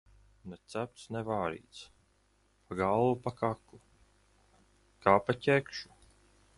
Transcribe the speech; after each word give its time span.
Ne 0.51 0.55
cepts, 0.73 1.03
ne 1.15 1.21
vārīts; 1.27 1.83
pa 2.69 2.79
galvu, 2.81 3.13
pa 3.27 3.35
kaklu; 3.43 3.81
kā 5.07 5.17
pa 5.29 5.41
ķešu. 5.47 5.97